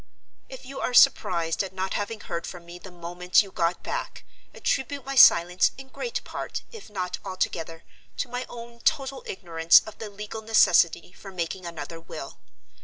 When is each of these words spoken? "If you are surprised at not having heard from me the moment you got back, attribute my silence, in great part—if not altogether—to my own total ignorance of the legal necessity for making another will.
"If 0.49 0.65
you 0.65 0.79
are 0.79 0.95
surprised 0.95 1.61
at 1.63 1.73
not 1.73 1.93
having 1.93 2.21
heard 2.21 2.47
from 2.47 2.65
me 2.65 2.79
the 2.79 2.89
moment 2.89 3.43
you 3.43 3.51
got 3.51 3.83
back, 3.83 4.23
attribute 4.51 5.05
my 5.05 5.13
silence, 5.15 5.69
in 5.77 5.89
great 5.89 6.23
part—if 6.23 6.89
not 6.89 7.19
altogether—to 7.23 8.27
my 8.27 8.47
own 8.49 8.79
total 8.79 9.21
ignorance 9.27 9.79
of 9.85 9.99
the 9.99 10.09
legal 10.09 10.41
necessity 10.41 11.11
for 11.13 11.29
making 11.31 11.67
another 11.67 11.99
will. 12.01 12.39